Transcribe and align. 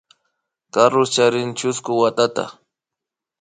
Carlos 0.73 1.09
charin 1.15 1.49
chusku 1.59 1.91
watata 2.01 2.45